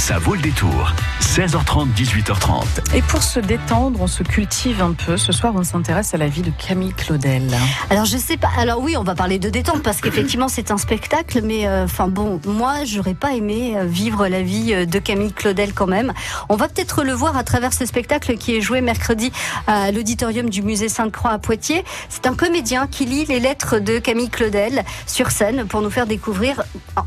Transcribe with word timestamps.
Ça 0.00 0.18
vaut 0.18 0.34
le 0.34 0.40
détour. 0.40 0.94
16h30, 1.20 1.92
18h30. 1.94 2.96
Et 2.96 3.02
pour 3.02 3.22
se 3.22 3.38
détendre, 3.38 4.00
on 4.00 4.06
se 4.06 4.22
cultive 4.22 4.80
un 4.82 4.94
peu. 4.94 5.18
Ce 5.18 5.30
soir, 5.30 5.52
on 5.54 5.62
s'intéresse 5.62 6.14
à 6.14 6.16
la 6.16 6.26
vie 6.26 6.40
de 6.40 6.50
Camille 6.50 6.94
Claudel. 6.94 7.46
Alors 7.90 8.06
je 8.06 8.16
sais 8.16 8.38
pas. 8.38 8.48
Alors 8.56 8.80
oui, 8.80 8.96
on 8.96 9.04
va 9.04 9.14
parler 9.14 9.38
de 9.38 9.50
détente 9.50 9.82
parce 9.82 10.00
qu'effectivement 10.00 10.48
c'est 10.48 10.70
un 10.70 10.78
spectacle, 10.78 11.42
mais 11.44 11.68
euh, 11.68 11.84
enfin 11.84 12.08
bon, 12.08 12.40
moi 12.46 12.84
j'aurais 12.84 13.14
pas 13.14 13.34
aimé 13.34 13.74
euh, 13.76 13.84
vivre 13.84 14.26
la 14.26 14.42
vie 14.42 14.72
euh, 14.72 14.86
de 14.86 14.98
Camille 14.98 15.34
Claudel 15.34 15.74
quand 15.74 15.86
même. 15.86 16.14
On 16.48 16.56
va 16.56 16.66
peut-être 16.66 17.04
le 17.04 17.12
voir 17.12 17.36
à 17.36 17.44
travers 17.44 17.74
ce 17.74 17.84
spectacle 17.84 18.38
qui 18.38 18.56
est 18.56 18.62
joué 18.62 18.80
mercredi 18.80 19.30
à 19.66 19.92
l'auditorium 19.92 20.48
du 20.48 20.62
musée 20.62 20.88
Sainte-Croix 20.88 21.32
à 21.32 21.38
Poitiers. 21.38 21.84
C'est 22.08 22.26
un 22.26 22.34
comédien 22.34 22.86
qui 22.86 23.04
lit 23.04 23.26
les 23.26 23.38
lettres 23.38 23.78
de 23.78 23.98
Camille 23.98 24.30
Claudel 24.30 24.82
sur 25.06 25.30
scène 25.30 25.66
pour 25.66 25.82
nous 25.82 25.90
faire 25.90 26.06
découvrir, 26.06 26.62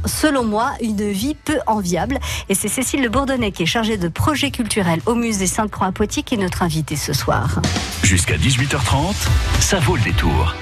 selon 0.06 0.46
moi, 0.46 0.74
une 0.80 1.10
vie 1.10 1.36
peu 1.36 1.58
enviable. 1.66 2.20
Et 2.50 2.56
c'est 2.56 2.83
Cécile 2.84 3.04
Le 3.04 3.08
Bourdonnais 3.08 3.54
qui 3.54 3.64
est 3.64 3.66
chargée 3.66 3.96
de 3.96 4.10
projet 4.10 4.52
culturel 4.52 5.00
au 5.06 5.16
musée 5.16 5.48
Sainte-Croix 5.48 5.88
à 5.88 5.92
Poitiers 5.94 6.22
qui 6.22 6.36
est 6.36 6.38
notre 6.38 6.64
invitée 6.64 6.98
ce 6.98 7.14
soir. 7.14 7.62
Jusqu'à 8.04 8.36
18h30, 8.36 9.16
ça 9.62 9.80
vaut 9.80 9.96
le 9.96 10.02
détour. 10.02 10.54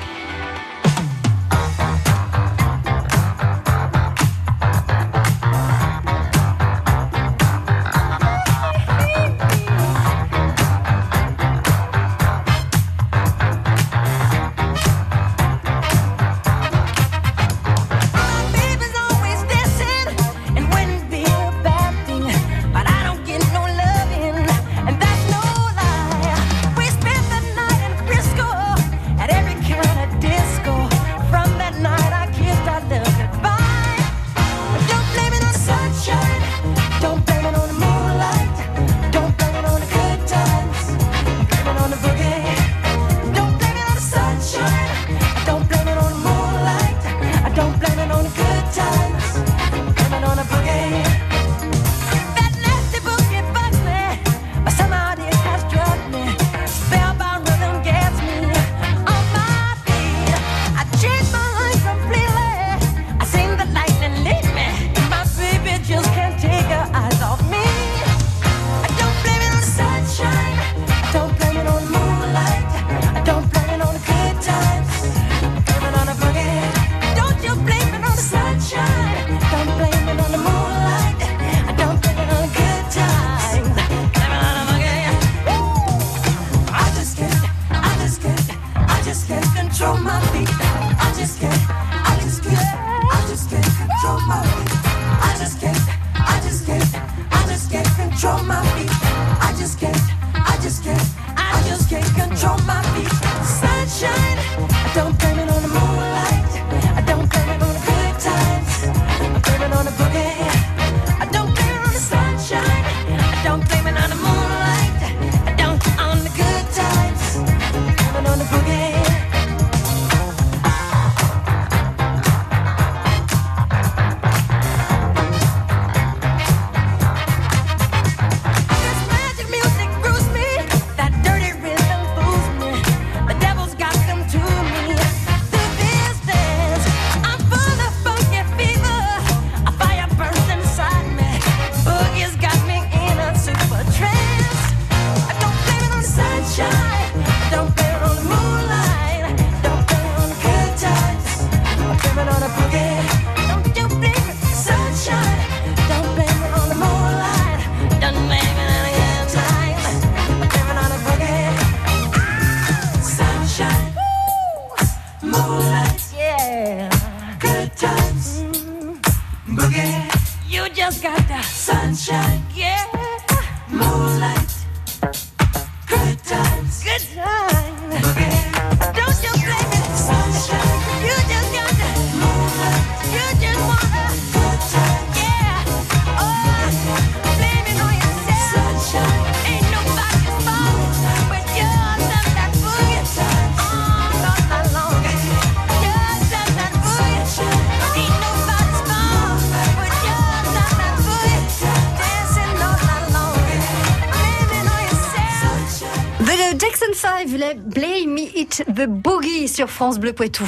The 208.68 208.86
Boogie 208.88 209.48
sur 209.48 209.70
France 209.70 210.00
Bleu 210.00 210.14
Poitou. 210.14 210.46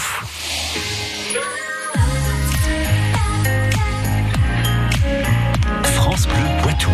France 5.84 6.28
Bleu 6.28 6.36
Poitou. 6.62 6.90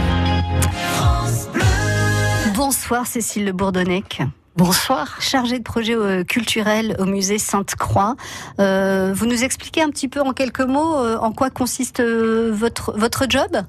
Bonsoir 2.55 3.07
Cécile 3.07 3.45
Le 3.45 3.51
Bourdonnec. 3.51 4.21
Bonsoir. 4.55 5.21
Chargée 5.21 5.57
de 5.59 5.63
projet 5.63 5.95
euh, 5.95 6.23
culturel 6.23 6.95
au 6.99 7.05
musée 7.05 7.37
Sainte-Croix. 7.37 8.15
Euh, 8.59 9.13
vous 9.13 9.25
nous 9.25 9.43
expliquez 9.43 9.81
un 9.81 9.89
petit 9.89 10.07
peu 10.07 10.21
en 10.21 10.33
quelques 10.33 10.61
mots 10.61 10.97
euh, 10.97 11.17
en 11.17 11.31
quoi 11.31 11.49
consiste 11.49 12.01
votre, 12.01 12.97
votre 12.97 13.25
job? 13.29 13.63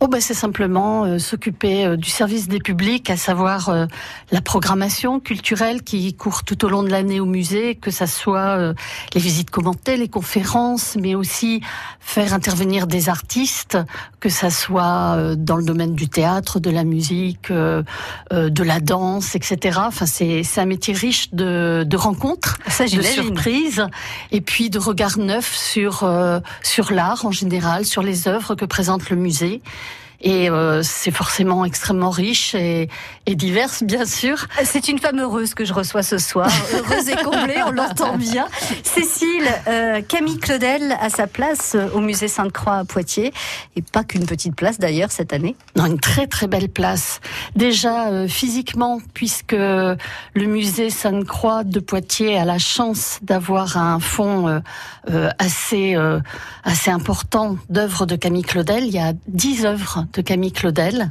Oh 0.00 0.06
ben 0.06 0.20
c'est 0.20 0.34
simplement 0.34 1.04
euh, 1.04 1.18
s'occuper 1.18 1.84
euh, 1.84 1.96
du 1.96 2.08
service 2.08 2.46
des 2.46 2.60
publics, 2.60 3.10
à 3.10 3.16
savoir 3.16 3.68
euh, 3.68 3.86
la 4.30 4.40
programmation 4.40 5.18
culturelle 5.18 5.82
qui 5.82 6.14
court 6.14 6.44
tout 6.44 6.64
au 6.64 6.68
long 6.68 6.84
de 6.84 6.88
l'année 6.88 7.18
au 7.18 7.26
musée, 7.26 7.74
que 7.74 7.90
ça 7.90 8.06
soit 8.06 8.74
les 9.14 9.20
visites 9.20 9.50
commentées, 9.50 9.96
les 9.96 10.08
conférences, 10.08 10.96
mais 11.00 11.14
aussi 11.14 11.62
faire 12.00 12.32
intervenir 12.32 12.86
des 12.86 13.08
artistes, 13.08 13.76
que 14.20 14.28
ça 14.28 14.50
soit 14.50 15.34
dans 15.36 15.56
le 15.56 15.64
domaine 15.64 15.94
du 15.94 16.08
théâtre, 16.08 16.60
de 16.60 16.70
la 16.70 16.84
musique, 16.84 17.50
de 17.50 18.62
la 18.62 18.80
danse, 18.80 19.34
etc. 19.34 19.80
Enfin 19.84 20.06
c'est 20.06 20.44
un 20.58 20.66
métier 20.66 20.94
riche 20.94 21.32
de, 21.32 21.84
de 21.86 21.96
rencontres, 21.96 22.58
ça, 22.68 22.84
de 22.84 23.02
surprises, 23.02 23.86
et 24.30 24.40
puis 24.40 24.70
de 24.70 24.78
regards 24.78 25.18
neufs 25.18 25.54
sur 25.54 26.08
sur 26.62 26.92
l'art 26.92 27.24
en 27.24 27.32
général, 27.32 27.84
sur 27.84 28.02
les 28.02 28.28
œuvres 28.28 28.54
que 28.54 28.64
présente 28.64 29.10
le 29.10 29.16
musée. 29.16 29.62
Et 30.20 30.50
euh, 30.50 30.82
c'est 30.82 31.10
forcément 31.10 31.64
extrêmement 31.64 32.10
riche 32.10 32.54
et, 32.54 32.88
et 33.26 33.34
diverse, 33.34 33.82
bien 33.82 34.04
sûr. 34.04 34.46
C'est 34.64 34.88
une 34.88 34.98
femme 34.98 35.20
heureuse 35.20 35.54
que 35.54 35.64
je 35.64 35.72
reçois 35.72 36.02
ce 36.02 36.18
soir. 36.18 36.50
heureuse 36.74 37.08
et 37.08 37.16
comblée, 37.16 37.62
on 37.64 37.70
l'entend 37.70 38.16
bien. 38.16 38.46
Cécile, 38.82 39.48
euh, 39.68 40.02
Camille 40.06 40.38
Claudel 40.38 40.96
a 41.00 41.08
sa 41.10 41.26
place 41.26 41.76
au 41.94 42.00
musée 42.00 42.28
Sainte-Croix 42.28 42.78
à 42.78 42.84
Poitiers. 42.84 43.32
Et 43.76 43.82
pas 43.82 44.04
qu'une 44.04 44.26
petite 44.26 44.56
place 44.56 44.78
d'ailleurs 44.78 45.12
cette 45.12 45.32
année. 45.32 45.56
Non, 45.76 45.86
une 45.86 46.00
très 46.00 46.26
très 46.26 46.46
belle 46.46 46.68
place. 46.68 47.20
Déjà 47.54 48.08
euh, 48.08 48.28
physiquement, 48.28 49.00
puisque 49.14 49.52
le 49.52 50.06
musée 50.34 50.90
Sainte-Croix 50.90 51.64
de 51.64 51.80
Poitiers 51.80 52.38
a 52.38 52.44
la 52.44 52.58
chance 52.58 53.18
d'avoir 53.22 53.76
un 53.76 54.00
fonds 54.00 54.48
euh, 54.48 54.60
euh 55.10 55.28
assez, 55.38 55.94
euh, 55.94 56.20
assez 56.64 56.90
important 56.90 57.56
d'œuvres 57.68 58.06
de 58.06 58.16
Camille 58.16 58.42
Claudel. 58.42 58.84
Il 58.84 58.92
y 58.92 58.98
a 58.98 59.12
dix 59.26 59.64
œuvres 59.64 60.06
de 60.12 60.22
Camille 60.22 60.52
Claudel. 60.52 61.10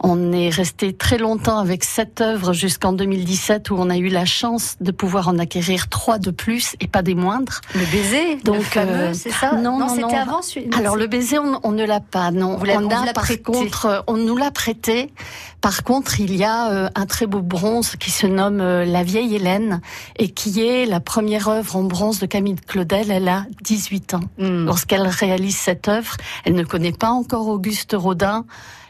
On 0.00 0.32
est 0.32 0.50
resté 0.50 0.92
très 0.92 1.18
longtemps 1.18 1.58
avec 1.58 1.84
cette 1.84 2.20
œuvre 2.20 2.52
jusqu'en 2.52 2.92
2017 2.92 3.70
où 3.70 3.76
on 3.78 3.90
a 3.90 3.96
eu 3.96 4.08
la 4.08 4.24
chance 4.24 4.76
de 4.80 4.90
pouvoir 4.90 5.28
en 5.28 5.38
acquérir 5.38 5.88
trois 5.88 6.18
de 6.18 6.30
plus 6.30 6.76
et 6.80 6.86
pas 6.86 7.02
des 7.02 7.14
moindres. 7.14 7.60
Le 7.74 7.86
baiser, 7.90 8.36
donc 8.36 8.62
fameux, 8.62 9.14
c'est 9.14 9.30
ça? 9.30 9.52
Non, 9.52 9.78
non, 9.78 9.88
c'était 9.88 10.16
avant. 10.16 10.40
Alors 10.76 10.96
le 10.96 11.06
baiser, 11.06 11.38
on, 11.38 11.60
on 11.62 11.72
ne 11.72 11.84
l'a 11.84 12.00
pas. 12.00 12.30
Non, 12.30 12.56
Vous 12.56 12.66
on, 12.66 12.84
on 12.84 12.90
a 12.90 13.12
par 13.12 13.28
contre, 13.42 14.04
on 14.06 14.16
nous 14.16 14.36
l'a 14.36 14.50
prêté. 14.50 15.12
Par 15.60 15.82
contre, 15.82 16.20
il 16.20 16.36
y 16.36 16.44
a 16.44 16.70
euh, 16.70 16.88
un 16.94 17.06
très 17.06 17.26
beau 17.26 17.40
bronze 17.40 17.96
qui 17.96 18.10
se 18.10 18.26
nomme 18.26 18.60
euh, 18.60 18.84
La 18.84 19.02
vieille 19.02 19.34
Hélène 19.34 19.80
et 20.16 20.28
qui 20.28 20.60
est 20.60 20.84
la 20.84 21.00
première 21.00 21.48
œuvre 21.48 21.76
en 21.76 21.84
bronze 21.84 22.18
de 22.18 22.26
Camille 22.26 22.56
Claudel. 22.56 23.10
Elle 23.10 23.28
a 23.28 23.46
18 23.62 24.14
ans. 24.14 24.20
Hmm. 24.38 24.66
Lorsqu'elle 24.66 25.06
réalise 25.06 25.56
cette 25.56 25.88
œuvre, 25.88 26.16
elle 26.44 26.54
ne 26.54 26.64
connaît 26.64 26.92
pas 26.92 27.10
encore 27.10 27.48
Auguste 27.48 27.94
Rodin 27.96 28.44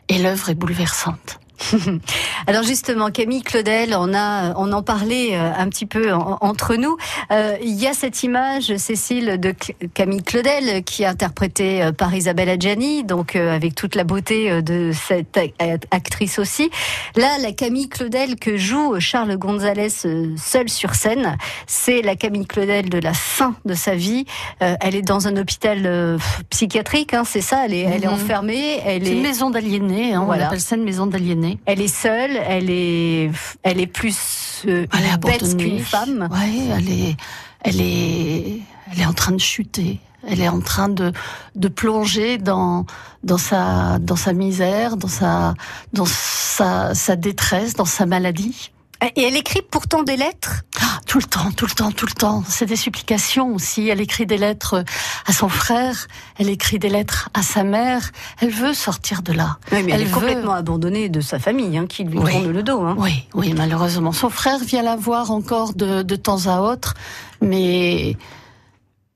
et 0.08 0.18
l'œuvre 0.18 0.50
est 0.50 0.54
bouleversante. 0.54 1.40
Alors 2.46 2.62
justement, 2.62 3.10
Camille 3.10 3.42
Claudel, 3.42 3.94
on 3.98 4.12
a, 4.14 4.54
on 4.56 4.72
en 4.72 4.82
parlait 4.82 5.30
euh, 5.36 5.50
un 5.56 5.68
petit 5.68 5.86
peu 5.86 6.12
en- 6.12 6.38
entre 6.40 6.74
nous. 6.76 6.96
Euh, 7.32 7.56
Il 7.62 7.74
y 7.74 7.86
a 7.86 7.94
cette 7.94 8.22
image, 8.22 8.76
Cécile, 8.76 9.38
de 9.40 9.54
Camille 9.94 10.22
Claudel 10.22 10.82
qui 10.84 11.02
est 11.04 11.06
interprétée 11.06 11.82
euh, 11.82 11.92
par 11.92 12.14
Isabelle 12.14 12.48
Adjani, 12.48 13.04
donc 13.04 13.36
euh, 13.36 13.54
avec 13.54 13.74
toute 13.74 13.94
la 13.94 14.04
beauté 14.04 14.62
de 14.62 14.90
cette 14.92 15.36
ac- 15.36 15.84
actrice 15.90 16.38
aussi. 16.38 16.70
Là, 17.16 17.38
la 17.40 17.52
Camille 17.52 17.88
Claudel 17.88 18.36
que 18.36 18.56
joue 18.56 18.98
Charles 19.00 19.36
Gonzalez 19.36 19.88
seul 20.36 20.68
sur 20.68 20.94
scène, 20.94 21.36
c'est 21.66 22.02
la 22.02 22.16
Camille 22.16 22.46
Claudel 22.46 22.90
de 22.90 22.98
la 22.98 23.14
fin 23.14 23.54
de 23.64 23.74
sa 23.74 23.94
vie. 23.94 24.24
Euh, 24.62 24.74
elle 24.80 24.94
est 24.96 25.02
dans 25.02 25.28
un 25.28 25.36
hôpital 25.36 26.18
psychiatrique, 26.50 27.14
hein, 27.14 27.22
c'est 27.24 27.40
ça. 27.40 27.64
Elle 27.66 27.74
est, 27.74 27.80
elle 27.80 28.04
est 28.04 28.08
Mhm. 28.08 28.12
enfermée. 28.14 28.80
Elle 28.84 29.04
C'est 29.06 29.12
une 29.12 29.18
est 29.18 29.22
maison 29.22 29.50
d'aliénés, 29.50 30.14
hein, 30.14 30.22
Voilà. 30.26 30.44
on 30.44 30.46
appelle 30.48 30.60
ça 30.60 30.76
une 30.76 30.84
maison 30.84 31.06
d'aliénés. 31.06 31.43
Elle 31.66 31.80
est 31.80 31.88
seule, 31.88 32.36
elle 32.46 32.70
est, 32.70 33.30
elle 33.62 33.80
est 33.80 33.86
plus 33.86 34.62
euh, 34.66 34.86
Elle 34.92 35.04
est 35.04 35.10
une 35.10 35.16
bête 35.16 35.42
abandonnée. 35.42 35.64
qu'une 35.64 35.78
femme. 35.80 36.28
Ouais, 36.30 36.76
elle 36.76 36.90
est, 36.90 37.16
elle 37.62 37.80
est, 37.80 38.60
elle 38.92 39.00
est 39.00 39.06
en 39.06 39.12
train 39.12 39.32
de 39.32 39.40
chuter. 39.40 40.00
Elle 40.26 40.40
est 40.40 40.48
en 40.48 40.60
train 40.60 40.88
de, 40.88 41.12
de 41.54 41.68
plonger 41.68 42.38
dans, 42.38 42.86
dans 43.22 43.36
sa, 43.36 43.98
dans 43.98 44.16
sa 44.16 44.32
misère, 44.32 44.96
dans 44.96 45.08
sa, 45.08 45.54
dans 45.92 46.06
sa, 46.06 46.94
sa 46.94 47.16
détresse, 47.16 47.74
dans 47.74 47.84
sa 47.84 48.06
maladie. 48.06 48.70
Et 49.16 49.22
elle 49.22 49.36
écrit 49.36 49.62
pourtant 49.62 50.02
des 50.02 50.16
lettres. 50.16 50.62
Ah, 50.80 51.00
tout 51.06 51.18
le 51.18 51.24
temps, 51.24 51.50
tout 51.52 51.66
le 51.66 51.72
temps, 51.72 51.92
tout 51.92 52.06
le 52.06 52.12
temps. 52.12 52.42
C'est 52.48 52.66
des 52.66 52.76
supplications 52.76 53.54
aussi. 53.54 53.88
Elle 53.88 54.00
écrit 54.00 54.26
des 54.26 54.38
lettres 54.38 54.84
à 55.26 55.32
son 55.32 55.48
frère. 55.48 56.06
Elle 56.38 56.48
écrit 56.48 56.78
des 56.78 56.88
lettres 56.88 57.28
à 57.34 57.42
sa 57.42 57.64
mère. 57.64 58.10
Elle 58.40 58.50
veut 58.50 58.74
sortir 58.74 59.22
de 59.22 59.32
là. 59.32 59.58
Oui, 59.72 59.82
mais 59.82 59.92
elle, 59.92 60.00
Elle 60.00 60.02
est 60.02 60.04
veut- 60.10 60.14
complètement 60.14 60.54
abandonnée 60.54 61.08
de 61.08 61.20
sa 61.20 61.38
famille, 61.38 61.76
hein, 61.78 61.86
qui 61.86 62.04
lui 62.04 62.18
Oui. 62.18 62.32
tourne 62.32 62.50
le 62.50 62.62
dos. 62.62 62.82
Hein. 62.82 62.96
Oui, 62.98 63.24
oui, 63.34 63.52
malheureusement. 63.54 64.12
Son 64.12 64.30
frère 64.30 64.58
vient 64.58 64.82
la 64.82 64.96
voir 64.96 65.30
encore 65.30 65.74
de, 65.74 66.02
de 66.02 66.16
temps 66.16 66.46
à 66.46 66.60
autre, 66.60 66.94
mais, 67.40 68.16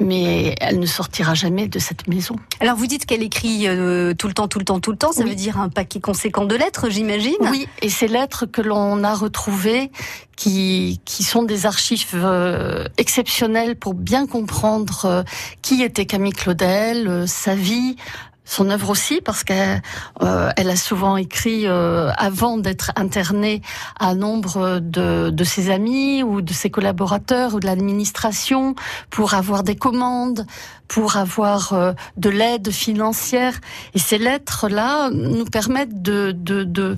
mais 0.00 0.54
elle 0.60 0.78
ne 0.78 0.86
sortira 0.86 1.34
jamais 1.34 1.66
de 1.66 1.78
cette 1.78 2.06
maison. 2.06 2.36
Alors 2.60 2.76
vous 2.76 2.86
dites 2.86 3.04
qu'elle 3.04 3.22
écrit 3.22 3.66
euh, 3.66 4.14
tout 4.14 4.28
le 4.28 4.34
temps, 4.34 4.46
tout 4.46 4.58
le 4.60 4.64
temps, 4.64 4.78
tout 4.80 4.92
le 4.92 4.96
temps. 4.96 5.12
Ça 5.12 5.22
Oui. 5.24 5.30
veut 5.30 5.34
dire 5.34 5.58
un 5.60 5.68
paquet 5.68 6.00
conséquent 6.00 6.44
de 6.44 6.54
lettres, 6.54 6.88
j'imagine. 6.88 7.34
Oui, 7.40 7.66
et 7.82 7.88
ces 7.88 8.06
lettres 8.08 8.46
que 8.46 8.62
l'on 8.62 9.02
a 9.02 9.14
retrouvées, 9.14 9.90
qui, 10.36 11.00
qui 11.04 11.24
sont 11.24 11.42
des 11.42 11.66
archives 11.66 12.12
euh, 12.14 12.84
exceptionnelles 12.96 13.74
pour 13.74 13.94
bien 13.94 14.26
comprendre 14.28 15.04
euh, 15.04 15.22
qui 15.62 15.82
était 15.82 16.06
Camille 16.06 16.32
Claudel, 16.32 17.08
euh, 17.08 17.26
sa 17.26 17.56
vie, 17.56 17.96
son 18.48 18.70
œuvre 18.70 18.88
aussi, 18.88 19.20
parce 19.20 19.44
qu'elle 19.44 19.82
euh, 20.22 20.50
elle 20.56 20.70
a 20.70 20.76
souvent 20.76 21.18
écrit 21.18 21.66
euh, 21.66 22.10
avant 22.16 22.56
d'être 22.56 22.92
internée 22.96 23.60
à 24.00 24.14
nombre 24.14 24.78
de, 24.80 25.28
de 25.28 25.44
ses 25.44 25.70
amis 25.70 26.22
ou 26.22 26.40
de 26.40 26.54
ses 26.54 26.70
collaborateurs 26.70 27.54
ou 27.54 27.60
de 27.60 27.66
l'administration 27.66 28.74
pour 29.10 29.34
avoir 29.34 29.64
des 29.64 29.76
commandes, 29.76 30.46
pour 30.88 31.16
avoir 31.16 31.74
euh, 31.74 31.92
de 32.16 32.30
l'aide 32.30 32.70
financière. 32.70 33.60
Et 33.92 33.98
ces 33.98 34.16
lettres-là 34.16 35.10
nous 35.10 35.44
permettent 35.44 36.00
de, 36.00 36.32
de, 36.34 36.64
de, 36.64 36.96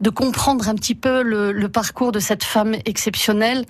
de 0.00 0.10
comprendre 0.10 0.68
un 0.68 0.76
petit 0.76 0.94
peu 0.94 1.22
le, 1.22 1.50
le 1.50 1.68
parcours 1.68 2.12
de 2.12 2.20
cette 2.20 2.44
femme 2.44 2.76
exceptionnelle 2.86 3.64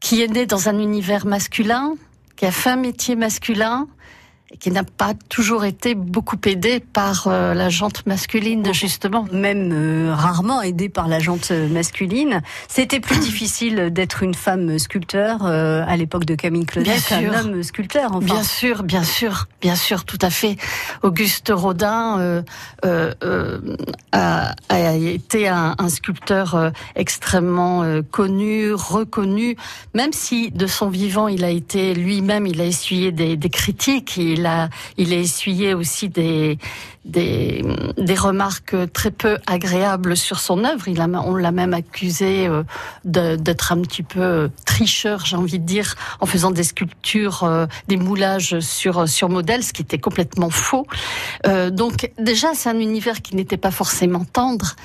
qui 0.00 0.22
est 0.22 0.28
née 0.28 0.44
dans 0.44 0.68
un 0.68 0.78
univers 0.78 1.24
masculin, 1.24 1.94
qui 2.36 2.44
a 2.44 2.52
fait 2.52 2.70
un 2.70 2.76
métier 2.76 3.16
masculin 3.16 3.88
qui 4.58 4.70
n'a 4.70 4.82
pas 4.84 5.14
toujours 5.28 5.64
été 5.64 5.94
beaucoup 5.94 6.36
aidée 6.44 6.80
par 6.80 7.28
euh, 7.28 7.54
la 7.54 7.68
jante 7.68 8.04
masculine, 8.06 8.74
justement. 8.74 9.26
Même 9.32 9.70
euh, 9.72 10.12
rarement 10.14 10.60
aidée 10.62 10.88
par 10.88 11.08
la 11.08 11.18
jante 11.18 11.50
masculine. 11.50 12.42
C'était 12.68 13.00
plus 13.00 13.18
difficile 13.20 13.90
d'être 13.90 14.22
une 14.22 14.34
femme 14.34 14.78
sculpteur 14.78 15.44
euh, 15.44 15.84
à 15.86 15.96
l'époque 15.96 16.24
de 16.24 16.34
Camille 16.34 16.66
Claudel 16.66 17.00
qu'un 17.00 17.32
homme 17.32 17.62
sculpteur. 17.62 18.10
Enfin, 18.12 18.18
Bien 18.24 18.42
sûr, 18.42 18.82
bien 18.82 19.04
sûr, 19.04 19.46
bien 19.60 19.76
sûr, 19.76 20.04
tout 20.04 20.18
à 20.20 20.30
fait. 20.30 20.56
Auguste 21.02 21.52
Rodin 21.54 22.18
euh, 22.18 22.42
euh, 22.84 23.14
euh, 23.22 23.58
a, 24.12 24.54
a 24.68 24.94
été 24.94 25.48
un, 25.48 25.74
un 25.78 25.88
sculpteur 25.88 26.54
euh, 26.54 26.70
extrêmement 26.96 27.82
euh, 27.82 28.02
connu, 28.02 28.72
reconnu, 28.72 29.56
même 29.94 30.12
si 30.12 30.50
de 30.50 30.66
son 30.66 30.88
vivant 30.88 31.28
il 31.28 31.44
a 31.44 31.50
été 31.50 31.94
lui-même, 31.94 32.46
il 32.46 32.60
a 32.60 32.64
essuyé 32.64 33.12
des, 33.12 33.36
des 33.36 33.50
critiques, 33.50 34.16
il 34.16 34.39
a, 34.46 34.68
il 34.96 35.12
a 35.12 35.16
essuyé 35.16 35.74
aussi 35.74 36.08
des, 36.08 36.58
des, 37.04 37.62
remarques 38.18 38.76
très 38.92 39.10
peu 39.10 39.38
agréables 39.46 40.16
sur 40.16 40.40
son 40.40 40.64
œuvre. 40.64 40.88
Il 40.88 41.00
a, 41.00 41.06
on 41.06 41.34
l'a 41.34 41.52
même 41.52 41.74
accusé 41.74 42.46
euh, 42.46 42.62
d'être 43.04 43.72
un 43.72 43.80
petit 43.80 44.02
peu 44.02 44.50
tricheur, 44.66 45.24
j'ai 45.24 45.36
envie 45.36 45.58
de 45.58 45.64
dire, 45.64 45.94
en 46.20 46.26
faisant 46.26 46.50
des 46.50 46.64
sculptures, 46.64 47.44
euh, 47.44 47.66
des 47.88 47.96
moulages 47.96 48.60
sur 48.60 49.08
sur 49.08 49.28
modèle, 49.28 49.62
ce 49.62 49.72
qui 49.72 49.82
était 49.82 49.98
complètement 49.98 50.50
faux. 50.50 50.86
Euh, 51.46 51.70
donc 51.70 52.10
déjà, 52.18 52.48
c'est 52.54 52.68
un 52.68 52.78
univers 52.78 53.22
qui 53.22 53.36
n'était 53.36 53.56
pas 53.56 53.70
forcément 53.70 54.24
tendre. 54.24 54.76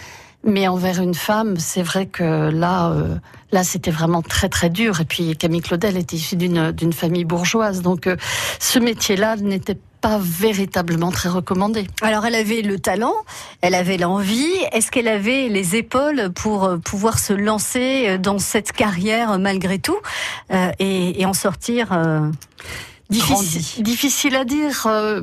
Mais 0.45 0.67
envers 0.67 1.01
une 1.01 1.15
femme, 1.15 1.57
c'est 1.57 1.81
vrai 1.81 2.05
que 2.05 2.23
là, 2.51 2.91
euh, 2.91 3.15
là, 3.51 3.63
c'était 3.63 3.89
vraiment 3.91 4.21
très 4.21 4.47
très 4.47 4.69
dur. 4.69 5.01
Et 5.01 5.05
puis 5.05 5.35
Camille 5.35 5.61
Claudel 5.61 5.97
était 5.97 6.15
issue 6.17 6.35
d'une 6.35 6.71
d'une 6.71 6.93
famille 6.93 7.25
bourgeoise, 7.25 7.81
donc 7.81 8.05
euh, 8.05 8.15
ce 8.59 8.77
métier-là 8.77 9.37
n'était 9.37 9.77
pas 10.01 10.19
véritablement 10.21 11.09
très 11.11 11.29
recommandé. 11.29 11.87
Alors 12.03 12.27
elle 12.27 12.35
avait 12.35 12.61
le 12.61 12.77
talent, 12.77 13.15
elle 13.61 13.73
avait 13.73 13.97
l'envie. 13.97 14.53
Est-ce 14.71 14.91
qu'elle 14.91 15.07
avait 15.07 15.47
les 15.49 15.75
épaules 15.77 16.29
pour 16.35 16.65
euh, 16.65 16.77
pouvoir 16.77 17.17
se 17.17 17.33
lancer 17.33 18.19
dans 18.19 18.37
cette 18.37 18.71
carrière 18.71 19.39
malgré 19.39 19.79
tout 19.79 19.97
euh, 20.53 20.71
et, 20.77 21.19
et 21.19 21.25
en 21.25 21.33
sortir 21.33 21.89
Difficile, 23.09 23.83
difficile 23.83 24.35
à 24.35 24.45
dire. 24.45 24.85
euh, 24.87 25.21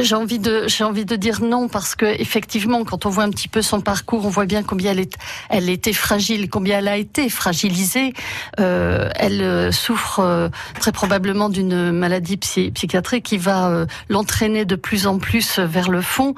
j'ai 0.00 0.14
envie 0.14 0.38
de, 0.38 0.64
j'ai 0.66 0.84
envie 0.84 1.04
de 1.04 1.16
dire 1.16 1.40
non 1.40 1.68
parce 1.68 1.94
que 1.94 2.06
effectivement, 2.06 2.84
quand 2.84 3.06
on 3.06 3.10
voit 3.10 3.24
un 3.24 3.30
petit 3.30 3.48
peu 3.48 3.62
son 3.62 3.80
parcours, 3.80 4.26
on 4.26 4.28
voit 4.28 4.46
bien 4.46 4.62
combien 4.62 4.90
elle 4.90 5.00
est, 5.00 5.16
elle 5.48 5.68
était 5.68 5.92
fragile, 5.92 6.48
combien 6.50 6.78
elle 6.78 6.88
a 6.88 6.96
été 6.96 7.28
fragilisée. 7.28 8.12
Euh, 8.58 9.08
elle 9.14 9.42
euh, 9.42 9.72
souffre 9.72 10.20
euh, 10.20 10.48
très 10.80 10.92
probablement 10.92 11.48
d'une 11.48 11.92
maladie 11.92 12.36
psy- 12.36 12.70
psychiatrique 12.72 13.24
qui 13.24 13.38
va 13.38 13.68
euh, 13.68 13.86
l'entraîner 14.08 14.64
de 14.64 14.76
plus 14.76 15.06
en 15.06 15.18
plus 15.18 15.58
vers 15.58 15.90
le 15.90 16.02
fond. 16.02 16.34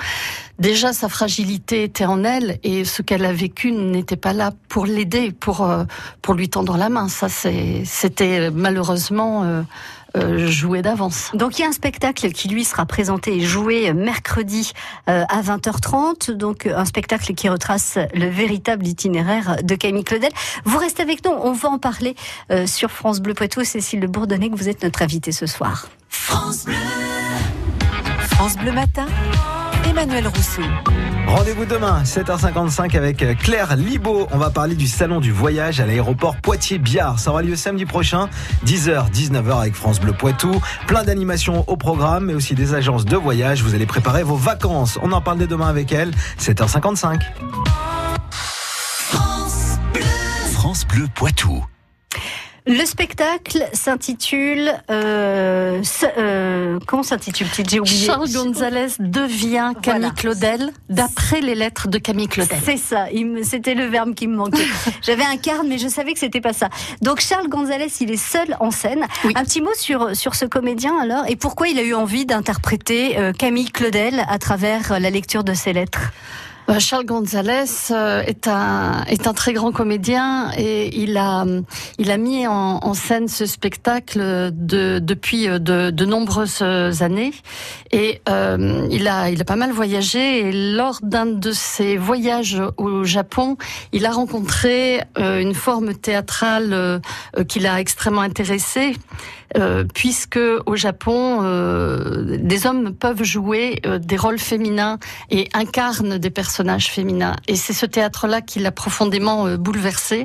Déjà, 0.59 0.93
sa 0.95 1.09
fragilité 1.09 1.83
était 1.83 2.07
en 2.07 2.25
elle 2.25 2.59
et 2.63 2.85
ce 2.85 3.03
qu'elle 3.03 3.27
a 3.27 3.33
vécu 3.33 3.73
n'était 3.73 4.17
pas 4.17 4.33
là 4.33 4.53
pour 4.69 4.87
l'aider, 4.87 5.31
pour 5.31 5.63
euh, 5.63 5.85
pour 6.23 6.35
lui 6.35 6.49
tendre 6.49 6.77
la 6.79 6.89
main. 6.89 7.09
Ça, 7.09 7.29
c'est, 7.29 7.83
c'était 7.85 8.51
malheureusement 8.51 9.45
euh, 9.45 9.47
euh, 9.47 9.63
joué 10.47 10.83
d'avance. 10.83 11.31
Donc 11.35 11.59
il 11.59 11.63
y 11.63 11.65
a 11.65 11.69
un 11.69 11.73
spectacle 11.73 12.31
qui 12.33 12.49
lui 12.49 12.65
sera 12.65 12.87
présenté 12.87 13.37
et 13.37 13.41
joué 13.41 13.93
mercredi 13.93 14.73
euh, 15.09 15.25
à 15.29 15.43
20h30. 15.43 16.33
Donc 16.33 16.67
euh, 16.67 16.77
un 16.77 16.85
spectacle 16.85 17.35
qui 17.35 17.49
retrace 17.49 17.99
le 18.15 18.27
véritable 18.27 18.87
itinéraire 18.87 19.57
de 19.63 19.75
Camille 19.75 20.05
Claudel. 20.05 20.33
Vous 20.65 20.79
restez 20.79 21.03
avec 21.03 21.25
nous, 21.25 21.33
on 21.33 21.53
va 21.53 21.69
en 21.69 21.79
parler 21.79 22.15
euh, 22.51 22.67
sur 22.67 22.91
France 22.91 23.21
Bleu 23.21 23.35
Poitou. 23.35 23.65
Cécile 23.65 24.01
Le 24.01 24.07
Bourdonnais, 24.09 24.51
que 24.51 24.57
vous 24.57 24.69
êtes 24.69 24.83
notre 24.83 25.03
invitée 25.03 25.33
ce 25.33 25.47
soir. 25.47 25.89
France 26.09 26.65
Bleu 28.59 28.73
Matin, 28.73 29.07
Emmanuel 29.89 30.27
Rousseau. 30.29 30.63
Rendez-vous 31.27 31.65
demain, 31.65 32.03
7h55 32.03 32.97
avec 32.97 33.25
Claire 33.39 33.77
Libaud. 33.77 34.29
On 34.33 34.39
va 34.39 34.51
parler 34.51 34.75
du 34.75 34.87
salon 34.87 35.21
du 35.21 35.33
voyage 35.33 35.81
à 35.81 35.87
l'aéroport 35.87 36.37
Poitiers-Biard. 36.37 37.19
Ça 37.19 37.31
aura 37.31 37.43
lieu 37.43 37.57
samedi 37.57 37.85
prochain, 37.85 38.29
10h, 38.65 39.11
19h 39.11 39.61
avec 39.61 39.75
France 39.75 40.01
Bleu 40.01 40.13
Poitou. 40.13 40.61
Plein 40.87 41.05
d'animations 41.05 41.65
au 41.69 41.77
programme, 41.77 42.27
mais 42.27 42.35
aussi 42.35 42.55
des 42.55 42.75
agences 42.75 43.05
de 43.05 43.17
voyage. 43.17 43.63
Vous 43.63 43.75
allez 43.75 43.87
préparer 43.87 44.23
vos 44.23 44.37
vacances. 44.37 44.99
On 45.03 45.13
en 45.13 45.21
parle 45.21 45.39
dès 45.39 45.47
demain 45.47 45.69
avec 45.69 45.93
elle, 45.93 46.11
7h55. 46.41 47.21
France 49.09 49.79
Bleu, 49.93 50.03
France 50.53 50.87
Bleu 50.87 51.07
Poitou. 51.15 51.65
Le 52.69 52.85
spectacle 52.85 53.65
s'intitule 53.73 54.73
euh, 54.91 55.81
euh, 56.19 56.81
comment 56.85 57.05
s'intitule-t-il 57.05 57.69
J'ai 57.69 57.79
oublié. 57.79 58.07
Charles 58.07 58.29
Gonzalez 58.33 58.89
devient 58.99 59.73
Camille 59.81 60.01
voilà. 60.01 60.11
Claudel 60.11 60.73
d'après 60.89 61.41
les 61.41 61.55
lettres 61.55 61.87
de 61.87 61.99
Camille 61.99 62.27
Claudel. 62.27 62.59
C'est 62.65 62.77
ça. 62.77 63.07
C'était 63.45 63.75
le 63.75 63.85
verbe 63.85 64.15
qui 64.15 64.27
me 64.27 64.35
manquait. 64.35 64.67
J'avais 65.03 65.23
un 65.25 65.37
carne, 65.37 65.69
mais 65.69 65.79
je 65.79 65.87
savais 65.87 66.13
que 66.13 66.19
c'était 66.19 66.41
pas 66.41 66.53
ça. 66.53 66.69
Donc 67.03 67.21
Charles 67.21 67.49
Gonzalez, 67.49 67.93
il 68.01 68.11
est 68.11 68.17
seul 68.17 68.57
en 68.59 68.73
scène. 68.73 69.07
Oui. 69.25 69.33
Un 69.37 69.45
petit 69.45 69.61
mot 69.61 69.75
sur 69.77 70.17
sur 70.17 70.35
ce 70.35 70.45
comédien 70.45 70.99
alors 71.01 71.25
et 71.29 71.37
pourquoi 71.37 71.69
il 71.69 71.79
a 71.79 71.83
eu 71.83 71.95
envie 71.95 72.27
d'interpréter 72.27 73.17
euh, 73.17 73.33
Camille 73.33 73.71
Claudel 73.71 74.25
à 74.29 74.39
travers 74.39 74.99
la 74.99 75.11
lecture 75.11 75.45
de 75.45 75.55
ses 75.55 75.73
lettres? 75.73 76.11
Euh, 76.69 76.81
Charles 76.81 77.05
Gonzalez 77.05 77.65
euh, 77.93 78.23
est 78.23 78.49
un 78.49 79.05
est 79.05 79.27
un 79.27 79.35
très 79.35 79.53
grand 79.53 79.71
comédien 79.71 80.51
et 80.59 80.97
il 80.97 81.17
a 81.17 81.45
il 81.99 82.11
a 82.11 82.17
mis 82.17 82.47
en, 82.47 82.95
scène 82.95 83.29
ce 83.29 83.47
spectacle 83.47 84.51
de, 84.53 84.99
depuis 84.99 85.49
euh, 85.49 85.59
de, 85.59 85.91
de, 85.91 86.05
nombreuses 86.05 86.63
années. 86.63 87.33
Et 87.93 88.21
euh, 88.29 88.87
il 88.91 89.07
a 89.07 89.31
il 89.31 89.41
a 89.41 89.45
pas 89.45 89.57
mal 89.57 89.71
voyagé 89.71 90.41
et 90.41 90.53
lors 90.53 90.99
d'un 91.03 91.27
de 91.27 91.53
ses 91.53 91.97
voyages 91.97 92.61
au 92.77 93.05
Japon 93.05 93.57
il 93.93 94.07
a 94.07 94.11
rencontré 94.11 95.03
une 95.17 95.55
forme 95.55 95.95
théâtrale 95.95 97.01
qui 97.49 97.61
l'a 97.61 97.81
extrêmement 97.81 98.23
intéressé 98.23 98.95
puisque 99.95 100.39
au 100.67 100.77
Japon 100.77 101.43
des 102.27 102.67
hommes 102.67 102.95
peuvent 102.95 103.23
jouer 103.23 103.81
des 104.01 104.17
rôles 104.17 104.39
féminins 104.39 104.99
et 105.31 105.49
incarnent 105.55 106.19
des 106.19 106.31
personnages 106.31 106.91
féminins. 106.91 107.37
Et 107.49 107.57
c'est 107.57 107.73
ce 107.73 107.87
théâtre-là 107.87 108.41
qui 108.41 108.59
l'a 108.59 108.73
profondément 108.73 109.47
euh, 109.47 109.57
bouleversé. 109.57 110.25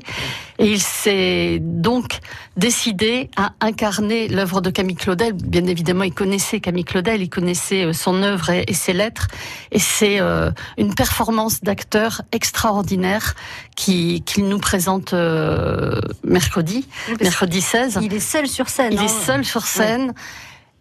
Et 0.60 0.72
il 0.72 0.82
s'est 0.82 1.60
donc 1.62 2.20
décidé 2.56 3.30
à 3.36 3.54
incarner 3.62 4.28
l'œuvre 4.28 4.62
de 4.62 4.70
Camille 4.70 4.96
Claudel. 4.96 5.34
Bien 5.34 5.66
évidemment, 5.66 6.04
il 6.04 6.14
connaissait 6.14 6.60
Camille 6.60 6.84
Claudel, 6.84 7.22
il 7.22 7.30
connaissait 7.30 7.86
euh, 7.86 7.94
son 7.94 8.22
œuvre 8.22 8.50
et, 8.50 8.66
et 8.68 8.74
ses 8.74 8.94
lettres. 8.94 9.28
Et 9.72 9.80
c'est 9.80 10.20
euh, 10.20 10.52
une 10.78 10.94
performance 10.94 11.62
d'acteur 11.64 12.22
extraordinaire 12.32 13.36
qu'il 13.76 14.24
qui 14.24 14.44
nous 14.44 14.60
présente 14.60 15.14
euh, 15.14 16.00
mercredi, 16.24 16.88
mercredi 17.20 17.62
16. 17.62 18.00
Il 18.02 18.14
est 18.14 18.20
seul 18.20 18.48
sur 18.48 18.70
scène. 18.70 18.94
Il 18.94 19.00
hein. 19.00 19.06
est 19.06 19.08
seul 19.12 19.46
sur 19.46 19.66
scène. 19.66 20.08
Ouais. 20.08 20.14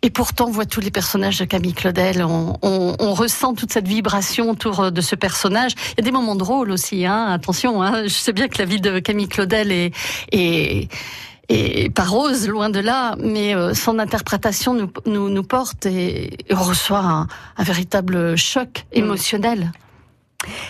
Et 0.02 0.08
pourtant, 0.08 0.46
on 0.46 0.50
voit 0.50 0.64
tous 0.64 0.80
les 0.80 0.90
personnages 0.90 1.38
de 1.38 1.44
Camille 1.44 1.74
Claudel. 1.74 2.22
On, 2.22 2.56
on, 2.62 2.96
on, 2.98 3.12
ressent 3.12 3.52
toute 3.52 3.70
cette 3.70 3.86
vibration 3.86 4.48
autour 4.48 4.90
de 4.90 5.00
ce 5.02 5.14
personnage. 5.14 5.72
Il 5.92 5.98
y 5.98 6.00
a 6.00 6.04
des 6.04 6.10
moments 6.10 6.36
drôles 6.36 6.70
aussi. 6.70 7.04
Hein. 7.04 7.26
Attention, 7.26 7.82
hein. 7.82 8.04
je 8.04 8.08
sais 8.08 8.32
bien 8.32 8.48
que 8.48 8.56
la 8.58 8.64
vie 8.64 8.80
de 8.80 8.98
Camille 8.98 9.28
Claudel 9.28 9.70
est, 9.70 9.92
est 10.32 10.88
et 11.50 11.90
pas 11.90 12.04
rose, 12.04 12.46
loin 12.46 12.70
de 12.70 12.78
là, 12.78 13.16
mais 13.18 13.56
euh, 13.56 13.74
son 13.74 13.98
interprétation 13.98 14.72
nous, 14.72 14.90
nous, 15.04 15.28
nous 15.28 15.42
porte 15.42 15.84
et, 15.84 16.34
et, 16.48 16.54
on 16.54 16.62
reçoit 16.62 17.00
un, 17.00 17.26
un 17.56 17.62
véritable 17.64 18.36
choc 18.36 18.86
émotionnel. 18.92 19.72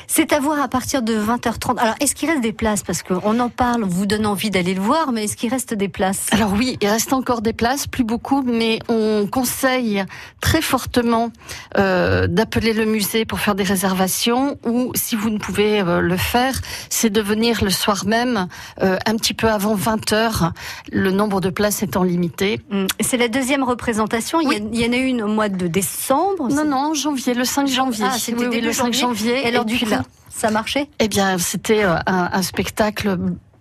C'est 0.07 0.33
à 0.33 0.41
voir 0.41 0.61
à 0.61 0.69
partir 0.69 1.03
de 1.03 1.15
20h30. 1.15 1.79
Alors, 1.79 1.95
est-ce 2.01 2.15
qu'il 2.15 2.29
reste 2.29 2.43
des 2.43 2.53
places? 2.53 2.83
Parce 2.83 3.03
qu'on 3.03 3.39
en 3.39 3.49
parle, 3.49 3.85
on 3.85 3.89
vous 3.89 4.07
donne 4.07 4.27
envie 4.27 4.51
d'aller 4.51 4.75
le 4.75 4.81
voir, 4.81 5.13
mais 5.13 5.25
est-ce 5.25 5.37
qu'il 5.37 5.51
reste 5.51 5.75
des 5.75 5.89
places? 5.89 6.27
Alors 6.33 6.53
oui, 6.53 6.77
il 6.81 6.89
reste 6.89 7.13
encore 7.13 7.41
des 7.41 7.53
places, 7.53 7.87
plus 7.87 8.03
beaucoup, 8.03 8.43
mais 8.43 8.81
on 8.89 9.29
conseille 9.31 10.05
très 10.41 10.63
fortement 10.63 11.31
euh, 11.79 12.27
d'appeler 12.27 12.73
le 12.73 12.85
musée 12.85 13.25
pour 13.25 13.39
faire 13.39 13.55
des 13.55 13.63
réservations, 13.63 14.59
ou 14.67 14.91
si 14.95 15.15
vous 15.15 15.31
ne 15.31 15.39
pouvez 15.39 15.81
euh, 15.81 16.01
le 16.01 16.17
faire, 16.17 16.61
c'est 16.89 17.11
de 17.11 17.21
venir 17.21 17.63
le 17.63 17.71
soir 17.71 18.05
même, 18.07 18.49
euh, 18.83 18.99
un 19.07 19.17
petit 19.17 19.35
peu 19.35 19.49
avant 19.49 19.77
20h, 19.77 20.51
le 20.91 21.11
nombre 21.13 21.41
de 21.41 21.51
places 21.51 21.83
étant 21.83 22.03
limité. 22.03 22.61
Mmh. 22.71 22.87
C'est 23.01 23.17
la 23.17 23.29
deuxième 23.29 23.63
représentation, 23.63 24.39
oui. 24.45 24.61
il, 24.73 24.81
y 24.81 24.87
en 24.87 24.93
a 24.93 24.97
une 24.97 25.23
au 25.23 25.29
mois 25.29 25.49
de 25.49 25.69
décembre 25.69 26.49
Non, 26.49 26.65
non, 26.65 26.95
janvier, 26.95 27.35
le 27.35 27.45
5 27.45 27.69
janvier. 27.69 28.07
Ah, 28.09 28.19
c'était 28.19 28.41
oui, 28.41 28.49
oui, 28.51 28.61
le 28.61 28.73
5 28.73 28.93
janvier. 28.93 29.47
Et 29.47 29.60
alors, 29.61 29.79
du 29.79 29.79
coup, 29.79 29.91
là, 29.91 30.03
ça 30.31 30.51
marchait? 30.51 30.89
Eh 30.99 31.09
bien, 31.09 31.39
c'était 31.39 31.83
un, 31.83 32.03
un, 32.07 32.43
spectacle. 32.43 33.17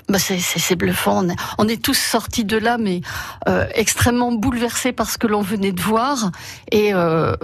Bah 0.07 0.17
c'est 0.17 0.75
bluffant. 0.75 1.23
On 1.23 1.29
est, 1.29 1.35
on 1.59 1.67
est, 1.67 1.81
tous 1.81 1.97
sortis 1.97 2.43
de 2.43 2.57
là, 2.57 2.77
mais 2.79 3.01
euh, 3.47 3.67
extrêmement 3.75 4.31
bouleversés 4.31 4.91
par 4.91 5.09
ce 5.09 5.17
que 5.17 5.27
l'on 5.27 5.41
venait 5.41 5.71
de 5.71 5.81
voir 5.81 6.31
et. 6.71 6.93
Euh, 6.93 7.35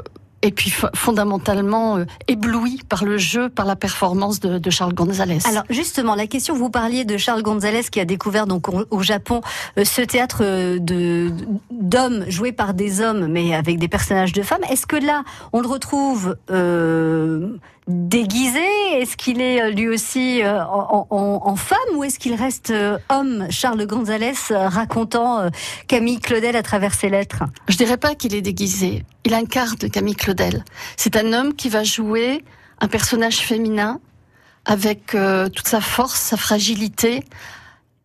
et 0.46 0.52
puis 0.52 0.72
fondamentalement 0.94 1.98
euh, 1.98 2.06
ébloui 2.28 2.80
par 2.88 3.04
le 3.04 3.18
jeu, 3.18 3.50
par 3.50 3.66
la 3.66 3.75
performance 3.75 4.40
de, 4.40 4.60
de, 4.60 4.70
Charles 4.70 4.94
Gonzalez. 4.94 5.40
Alors 5.46 5.64
justement, 5.70 6.14
la 6.14 6.28
question, 6.28 6.56
vous 6.56 6.70
parliez 6.70 7.04
de 7.04 7.18
Charles 7.18 7.42
Gonzalez 7.42 7.84
qui 7.92 8.00
a 8.00 8.06
découvert 8.06 8.46
donc 8.46 8.70
au, 8.70 8.86
au 8.92 9.02
Japon 9.02 9.42
euh, 9.78 9.84
ce 9.84 10.02
théâtre 10.02 10.44
de 10.78 11.32
d'hommes 11.72 12.25
joués 12.30 12.52
par 12.52 12.75
des 12.75 13.02
hommes, 13.02 13.28
mais 13.28 13.56
avec 13.56 13.80
des 13.80 13.88
personnages 13.88 14.34
de 14.34 14.44
femmes. 14.44 14.64
Est-ce 14.70 14.86
que 14.86 14.96
là, 14.96 15.24
on 15.52 15.62
le 15.62 15.68
retrouve 15.68 16.36
euh, 16.52 17.58
déguisé? 17.88 18.66
Est-ce 18.94 19.18
qu'il 19.18 19.42
est 19.42 19.72
lui 19.72 19.88
aussi 19.88 20.42
euh, 20.42 20.64
en, 20.64 21.08
en, 21.10 21.42
en, 21.44 21.56
femme? 21.56 21.78
Ou 21.96 22.04
est-ce 22.04 22.20
qu'il 22.20 22.36
reste 22.36 22.72
euh, 22.72 22.98
homme 23.10 23.48
Charles 23.50 23.86
Gonzalez 23.86 24.34
euh, 24.52 24.68
racontant 24.68 25.50
Camille 25.88 26.20
Claudel 26.20 26.56
à 26.56 26.64
travers 26.64 26.94
ses 26.94 27.10
lettres? 27.10 27.44
Je 27.68 27.78
dirais 27.78 27.98
pas 27.98 28.16
qu'il 28.16 28.34
est 28.36 28.42
déguisé. 28.42 29.04
Il 29.25 29.34
incarne 29.34 29.77
Camille 29.77 30.15
Claudel. 30.15 30.63
C'est 30.98 31.15
un 31.15 31.34
homme 31.34 31.55
qui 31.55 31.67
va 31.67 31.84
jouer 31.84 32.46
un 32.79 32.88
personnage 32.88 33.38
féminin 33.38 34.00
avec 34.65 35.15
euh, 35.15 35.50
toute 35.50 35.67
sa 35.67 35.82
force, 35.82 36.20
sa 36.20 36.38
fragilité, 36.38 37.24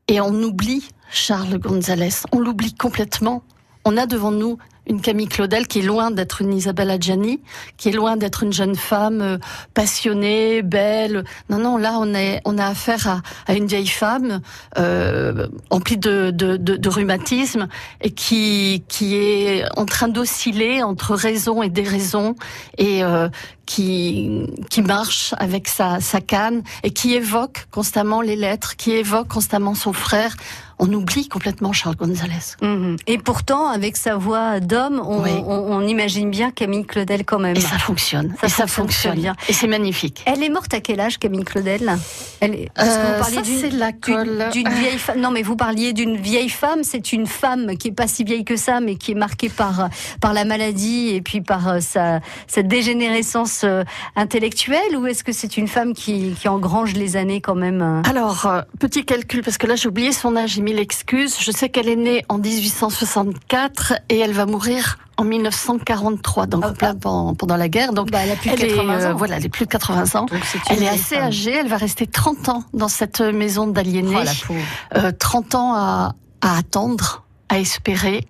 et 0.08 0.22
on 0.22 0.32
oublie 0.42 0.88
Charles 1.10 1.58
Gonzalez. 1.58 2.22
On 2.32 2.40
l'oublie 2.40 2.74
complètement. 2.74 3.42
On 3.84 3.98
a 3.98 4.06
devant 4.06 4.30
nous 4.30 4.56
une 4.90 5.00
Camille 5.00 5.28
Claudel 5.28 5.68
qui 5.68 5.78
est 5.78 5.82
loin 5.82 6.10
d'être 6.10 6.42
une 6.42 6.52
Isabelle 6.52 6.90
Adjani, 6.90 7.40
qui 7.76 7.88
est 7.88 7.92
loin 7.92 8.16
d'être 8.16 8.42
une 8.42 8.52
jeune 8.52 8.74
femme 8.74 9.20
euh, 9.22 9.38
passionnée, 9.72 10.62
belle. 10.62 11.24
Non, 11.48 11.58
non, 11.58 11.76
là 11.76 11.96
on 11.98 12.12
est, 12.12 12.40
on 12.44 12.58
a 12.58 12.66
affaire 12.66 13.06
à, 13.06 13.22
à 13.46 13.54
une 13.54 13.66
vieille 13.66 13.86
femme 13.86 14.40
euh, 14.78 15.46
emplie 15.70 15.96
de, 15.96 16.32
de, 16.32 16.56
de, 16.56 16.76
de, 16.76 16.88
rhumatisme 16.88 17.68
et 18.00 18.10
qui, 18.10 18.82
qui 18.88 19.14
est 19.14 19.64
en 19.76 19.86
train 19.86 20.08
d'osciller 20.08 20.82
entre 20.82 21.14
raison 21.14 21.62
et 21.62 21.68
déraison 21.68 22.34
et 22.76 23.04
euh, 23.04 23.28
qui, 23.66 24.48
qui 24.68 24.82
marche 24.82 25.32
avec 25.38 25.68
sa, 25.68 26.00
sa 26.00 26.20
canne 26.20 26.64
et 26.82 26.90
qui 26.90 27.14
évoque 27.14 27.68
constamment 27.70 28.20
les 28.20 28.34
lettres, 28.34 28.76
qui 28.76 28.90
évoque 28.90 29.28
constamment 29.28 29.76
son 29.76 29.92
frère. 29.92 30.34
On 30.80 30.92
oublie 30.92 31.28
complètement 31.28 31.72
Charles 31.72 31.96
Gonzalez. 31.96 32.56
Mmh. 32.62 32.96
Et 33.06 33.18
pourtant, 33.18 33.68
avec 33.68 33.96
sa 33.96 34.16
voix 34.16 34.60
d'homme, 34.60 35.00
on, 35.04 35.22
oui. 35.22 35.30
on, 35.46 35.76
on, 35.76 35.86
imagine 35.86 36.30
bien 36.30 36.50
Camille 36.50 36.84
Claudel 36.84 37.24
quand 37.24 37.38
même. 37.38 37.56
Et 37.56 37.60
ça 37.60 37.78
fonctionne. 37.78 38.34
Ça 38.40 38.46
et 38.46 38.50
fonctionne 38.50 38.66
ça 38.66 38.66
fonctionne 38.66 39.14
bien. 39.14 39.36
Et 39.48 39.52
c'est 39.52 39.66
magnifique. 39.66 40.22
Elle 40.26 40.42
est 40.42 40.48
morte 40.48 40.72
à 40.74 40.80
quel 40.80 41.00
âge, 41.00 41.18
Camille 41.18 41.44
Claudel? 41.44 41.96
Elle 42.40 42.54
est... 42.54 42.68
Euh, 42.78 42.82
que 42.82 43.12
vous 43.12 43.32
parliez 43.32 43.60
c'est 43.60 43.70
la 43.70 43.92
colle. 43.92 44.48
D'une 44.52 44.68
vieille 44.68 44.98
femme. 44.98 45.20
Non, 45.20 45.30
mais 45.30 45.42
vous 45.42 45.56
parliez 45.56 45.92
d'une 45.92 46.16
vieille 46.16 46.48
femme. 46.48 46.80
C'est 46.82 47.12
une 47.12 47.26
femme 47.26 47.76
qui 47.76 47.88
est 47.88 47.92
pas 47.92 48.06
si 48.06 48.24
vieille 48.24 48.44
que 48.44 48.56
ça, 48.56 48.80
mais 48.80 48.96
qui 48.96 49.12
est 49.12 49.14
marquée 49.14 49.48
par 49.48 49.88
par 50.20 50.32
la 50.32 50.44
maladie 50.44 51.10
et 51.10 51.20
puis 51.20 51.40
par 51.40 51.68
euh, 51.68 51.80
sa 51.80 52.62
dégénérescence 52.62 53.62
euh, 53.64 53.84
intellectuelle, 54.16 54.96
ou 54.96 55.06
est-ce 55.06 55.24
que 55.24 55.32
c'est 55.32 55.56
une 55.56 55.68
femme 55.68 55.92
qui, 55.92 56.34
qui 56.38 56.48
engrange 56.48 56.94
les 56.94 57.16
années 57.16 57.40
quand 57.40 57.54
même 57.54 57.82
euh? 57.82 58.02
Alors, 58.08 58.46
euh, 58.46 58.62
petit 58.78 59.04
calcul, 59.04 59.42
parce 59.42 59.58
que 59.58 59.66
là 59.66 59.76
j'ai 59.76 59.88
oublié 59.88 60.12
son 60.12 60.36
âge, 60.36 60.58
mille 60.70 60.78
excuses. 60.78 61.36
Je 61.40 61.50
sais 61.50 61.68
qu'elle 61.68 61.88
est 61.88 61.96
née 61.96 62.24
en 62.28 62.38
1864 62.38 63.94
et 64.08 64.18
elle 64.18 64.32
va 64.32 64.46
mourir 64.46 64.98
en 65.16 65.24
1943, 65.24 66.46
donc 66.46 66.64
Ah, 66.66 66.72
plein 66.72 66.94
pendant, 66.94 67.34
pendant 67.34 67.56
la 67.56 67.68
guerre. 67.68 67.92
Donc 67.92 68.10
Bah, 68.10 68.20
elle 68.22 68.30
a 68.32 68.36
plus 68.36 68.50
de 68.50 68.54
elle 68.54 68.64
est, 68.64 68.68
80 68.76 68.94
ans. 68.94 69.10
euh, 69.10 69.12
voilà, 69.14 69.36
elle 69.36 69.44
est 69.46 69.48
plus 69.50 69.66
de 69.66 69.70
80 69.70 70.02
ans. 70.20 70.26
Donc, 70.26 70.40
Elle 70.70 70.82
est 70.82 70.88
assez 70.88 71.16
femme. 71.16 71.24
âgée. 71.24 71.52
Elle 71.56 71.68
va 71.68 71.76
rester 71.76 72.06
30 72.06 72.48
ans 72.48 72.64
dans 72.72 72.88
cette 72.88 73.20
maison 73.20 73.66
d'aliénés. 73.66 74.16
Oh, 74.18 74.24
la 74.24 74.32
pauvre. 74.46 74.60
Euh, 74.96 75.12
30 75.18 75.54
ans 75.56 75.74
à, 75.74 76.14
à 76.40 76.56
attendre, 76.58 77.24
à 77.48 77.58
espérer. 77.58 78.26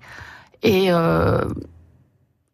Et 0.63 0.87
euh, 0.93 1.45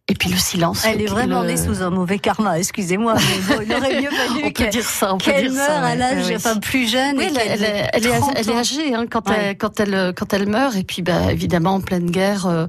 Et 0.09 0.15
puis 0.15 0.31
le 0.31 0.37
silence. 0.37 0.85
Elle 0.85 1.03
est 1.03 1.07
vraiment 1.07 1.43
née 1.43 1.57
sous 1.57 1.83
un 1.83 1.91
mauvais 1.91 2.21
karma, 2.21 2.61
excusez-moi. 2.61 3.15
Bon, 3.49 3.57
il 3.61 3.75
aurait 3.75 4.01
mieux 4.01 4.11
fallu 4.11 4.53
qu'elle 4.53 5.51
meure 5.51 5.83
à 5.83 5.97
l'âge, 5.97 6.33
enfin 6.33 6.59
plus 6.59 6.89
jeune. 6.89 7.17
Oui, 7.19 7.25
elle, 7.29 7.65
est, 7.65 7.91
elle, 7.93 8.07
est, 8.07 8.57
âgée 8.57 8.95
hein, 8.95 9.07
quand, 9.11 9.29
elle, 9.29 9.59
quand, 9.59 9.81
elle, 9.81 10.13
quand 10.17 10.33
elle 10.33 10.49
meurt. 10.49 10.77
Et 10.77 10.85
puis, 10.85 11.03
bah, 11.03 11.33
évidemment, 11.33 11.75
en 11.75 11.81
pleine 11.81 12.09
guerre, 12.09 12.47
euh, 12.47 12.69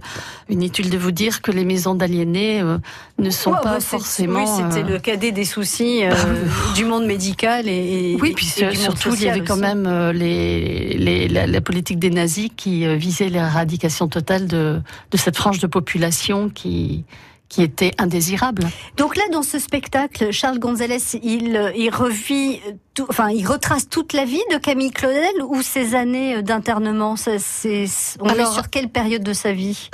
inutile 0.49 0.89
de 0.89 0.97
vous 0.97 1.11
dire 1.11 1.43
que 1.43 1.51
les 1.51 1.63
maisons 1.63 1.93
d'aliénés 1.93 2.61
euh, 2.61 2.79
ne 3.19 3.29
sont 3.29 3.51
pas 3.51 3.61
bah, 3.63 3.79
forcément. 3.81 4.39
Oui, 4.39 4.63
c'était 4.71 4.83
euh, 4.83 4.93
le 4.93 4.97
cadet 4.97 5.31
des 5.31 5.45
soucis 5.45 6.01
bah, 6.09 6.15
du 6.75 6.85
monde 6.85 7.05
médical 7.05 7.67
et, 7.67 8.17
oui, 8.19 8.33
puis 8.35 8.47
surtout 8.47 9.13
il 9.13 9.21
y 9.21 9.29
avait 9.29 9.41
quand 9.41 9.57
même 9.57 9.87
les, 10.09 10.97
les, 10.97 11.27
la, 11.27 11.45
la, 11.45 11.61
politique 11.61 11.99
des 11.99 12.09
nazis 12.09 12.49
qui 12.57 12.87
visait 12.97 13.29
l'éradication 13.29 14.07
totale 14.07 14.47
de, 14.47 14.81
de 15.11 15.17
cette 15.17 15.37
frange 15.37 15.59
de 15.59 15.67
population 15.67 16.49
qui 16.49 17.05
qui 17.49 17.63
était 17.63 17.91
indésirable. 17.97 18.63
Donc 18.97 19.15
là, 19.15 19.23
dans 19.31 19.43
ce 19.43 19.59
spectacle, 19.59 20.31
Charles 20.31 20.59
Gonzalez, 20.59 21.01
il, 21.23 21.71
il 21.75 21.89
revit, 21.89 22.59
tout, 22.93 23.05
enfin, 23.09 23.29
il 23.29 23.45
retrace 23.45 23.87
toute 23.89 24.13
la 24.13 24.25
vie 24.25 24.41
de 24.51 24.57
Camille 24.57 24.91
Claudel 24.91 25.41
ou 25.47 25.61
ses 25.61 25.95
années 25.95 26.41
d'internement. 26.41 27.15
C'est, 27.15 27.37
on 28.19 28.29
est 28.29 28.53
sur 28.53 28.69
quelle 28.69 28.89
période 28.89 29.23
de 29.23 29.33
sa 29.33 29.53
vie? 29.53 29.89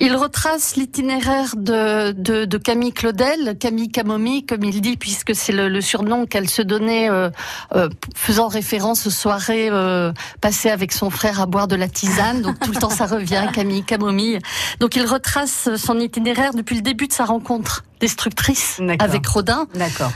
Il 0.00 0.14
retrace 0.16 0.76
l'itinéraire 0.76 1.54
de, 1.56 2.12
de, 2.12 2.58
Camille 2.58 2.92
Claudel, 2.92 3.56
Camille 3.58 3.88
Camomie, 3.88 4.44
comme 4.44 4.64
il 4.64 4.80
dit, 4.80 4.96
puisque 4.96 5.34
c'est 5.34 5.52
le, 5.52 5.68
le, 5.68 5.80
surnom 5.80 6.26
qu'elle 6.26 6.48
se 6.48 6.62
donnait, 6.62 7.10
euh, 7.10 7.30
euh, 7.74 7.88
faisant 8.14 8.48
référence 8.48 9.06
aux 9.06 9.10
soirées 9.10 9.68
euh, 9.70 10.12
passées 10.40 10.70
avec 10.70 10.92
son 10.92 11.10
frère 11.10 11.40
à 11.40 11.46
boire 11.46 11.68
de 11.68 11.76
la 11.76 11.88
tisane. 11.88 12.42
Donc 12.42 12.58
tout 12.60 12.72
le 12.72 12.78
temps, 12.78 12.90
ça 12.90 13.06
revient, 13.06 13.48
Camille 13.52 13.84
Camomille. 13.84 14.38
Donc 14.80 14.96
il 14.96 15.04
retrace 15.06 15.68
son 15.76 15.98
itinéraire 15.98 16.54
depuis 16.54 16.76
le 16.76 16.82
début 16.82 17.06
de 17.06 17.12
sa 17.12 17.24
rencontre 17.24 17.84
destructrice 18.00 18.80
avec 18.98 19.26
Rodin, 19.26 19.66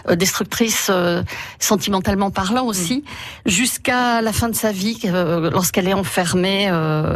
euh, 0.09 0.17
destructrice 0.17 0.89
euh, 0.91 1.23
sentimentalement 1.59 2.31
parlant 2.31 2.67
aussi, 2.67 3.05
mm. 3.47 3.51
jusqu'à 3.51 4.21
la 4.21 4.33
fin 4.33 4.49
de 4.49 4.55
sa 4.55 4.73
vie, 4.73 4.99
euh, 5.05 5.51
lorsqu'elle 5.51 5.89
est 5.89 5.95
enfermée 5.95 6.69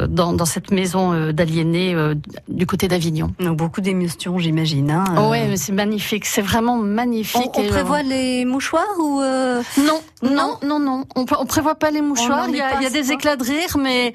dans, 0.09 0.33
dans, 0.33 0.45
cette 0.45 0.71
maison 0.71 1.33
d'aliénés 1.33 1.95
du 2.49 2.67
côté 2.67 2.89
d'Avignon. 2.89 3.33
Beaucoup 3.41 3.81
d'émotions, 3.81 4.39
j'imagine. 4.39 4.91
Hein, 4.91 5.05
oui, 5.31 5.57
c'est 5.57 5.73
magnifique, 5.73 6.27
c'est 6.27 6.43
vraiment 6.43 6.77
magnifique. 6.77 7.51
On, 7.55 7.67
prévoit 7.67 8.03
les 8.03 8.45
mouchoirs 8.45 8.99
ou 8.99 9.21
non, 9.21 10.01
non, 10.23 10.59
non, 10.63 10.79
non, 10.79 11.05
On, 11.17 11.25
on 11.39 11.47
prévoit 11.47 11.75
pas 11.75 11.91
les 11.91 12.03
mouchoirs. 12.03 12.47
Il 12.49 12.57
y 12.57 12.61
a, 12.61 12.77
il 12.81 12.83
y 12.83 12.87
a 12.87 12.91
des 12.91 13.13
éclats 13.13 13.37
de 13.37 13.45
rire, 13.45 13.77
mais 13.79 14.13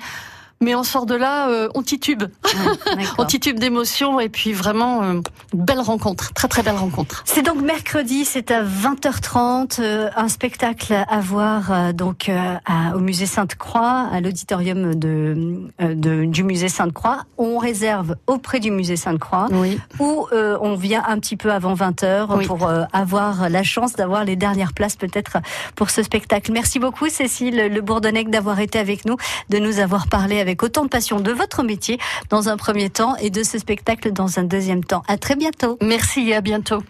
mais 0.61 0.75
on 0.75 0.83
sort 0.83 1.05
de 1.05 1.15
là, 1.15 1.49
euh, 1.49 1.69
on 1.73 1.81
titube, 1.81 2.23
on 3.17 3.25
titube 3.25 3.59
d'émotion 3.59 4.19
et 4.19 4.29
puis 4.29 4.51
vraiment 4.51 5.03
euh, 5.03 5.21
belle 5.53 5.79
rencontre, 5.79 6.33
très 6.33 6.47
très 6.47 6.63
belle 6.63 6.75
rencontre. 6.75 7.23
C'est 7.25 7.41
donc 7.41 7.61
mercredi, 7.61 8.25
c'est 8.25 8.51
à 8.51 8.63
20h30, 8.63 9.79
euh, 9.79 10.09
un 10.15 10.27
spectacle 10.27 10.93
à 11.07 11.19
voir 11.21 11.71
euh, 11.71 11.93
donc 11.93 12.29
au 12.93 12.99
musée 12.99 13.25
Sainte-Croix, 13.25 14.09
à 14.11 14.19
l'auditorium 14.21 14.95
de, 14.95 15.69
de, 15.79 16.25
du 16.25 16.43
musée 16.43 16.69
Sainte-Croix. 16.69 17.23
On 17.37 17.57
réserve 17.57 18.15
auprès 18.27 18.59
du 18.59 18.71
musée 18.71 18.95
Sainte-Croix, 18.95 19.47
oui. 19.51 19.79
où 19.99 20.27
on 20.31 20.75
vient 20.75 21.03
un 21.07 21.19
petit 21.19 21.37
peu 21.37 21.51
avant 21.51 21.73
20h 21.73 22.45
pour 22.45 22.69
avoir 22.93 23.49
la 23.49 23.63
chance 23.63 23.93
d'avoir 23.93 24.25
les 24.25 24.35
dernières 24.35 24.73
places 24.73 24.95
peut-être 24.95 25.37
pour 25.75 25.89
ce 25.89 26.03
spectacle. 26.03 26.51
Merci 26.51 26.79
beaucoup 26.79 27.09
Cécile 27.09 27.69
Le 27.71 27.81
Bourdonnec 27.81 28.29
d'avoir 28.29 28.59
été 28.59 28.79
avec 28.79 29.05
nous, 29.05 29.17
de 29.49 29.57
nous 29.57 29.79
avoir 29.79 30.07
parlé 30.07 30.39
avec 30.39 30.48
avec 30.49 30.63
autant 30.63 30.83
de 30.83 30.89
passion 30.89 31.19
de 31.19 31.31
votre 31.31 31.63
métier 31.63 31.99
dans 32.29 32.49
un 32.49 32.57
premier 32.57 32.89
temps 32.89 33.15
et 33.17 33.29
de 33.29 33.43
ce 33.43 33.59
spectacle 33.59 34.11
dans 34.11 34.39
un 34.39 34.43
deuxième 34.43 34.83
temps. 34.83 35.03
À 35.07 35.17
très 35.17 35.35
bientôt. 35.35 35.77
Merci 35.81 36.29
et 36.29 36.35
à 36.35 36.41
bientôt. 36.41 36.81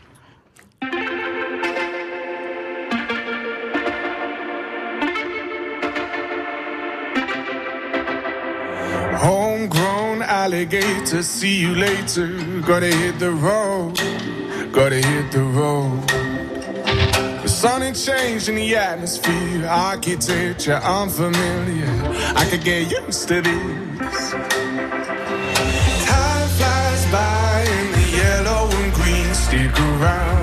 Homegrown 9.22 10.22
alligator, 10.22 11.22
see 11.22 11.60
you 11.60 11.76
later. 11.76 12.30
Gotta 12.66 12.88
hit 12.88 13.20
the 13.20 13.30
road, 13.30 14.00
gotta 14.72 14.96
hit 14.96 15.32
the 15.32 15.44
road. 15.44 16.29
Sun 17.60 17.84
ain't 17.84 17.98
changing 17.98 18.56
the 18.56 18.74
atmosphere, 18.78 19.68
architecture 19.68 20.76
unfamiliar. 20.76 21.90
I 22.34 22.48
could 22.50 22.64
get 22.64 22.90
used 22.90 23.28
to 23.28 23.42
this. 23.42 24.32
Time 26.08 26.48
flies 26.56 27.12
by 27.12 27.66
and 27.68 27.96
the 27.96 28.06
yellow 28.16 28.70
and 28.72 28.94
green 28.94 29.34
stick 29.34 29.78
around. 29.78 30.40